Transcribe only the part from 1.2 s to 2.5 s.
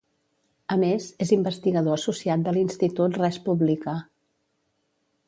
és investigador associat